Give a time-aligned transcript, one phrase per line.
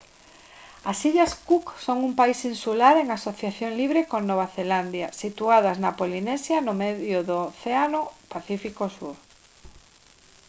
[0.91, 5.91] as illas cook son un país insular en asociación libre con nova zelandia situadas na
[5.99, 8.01] polinesia no medio do océano
[8.33, 9.15] pacífico sur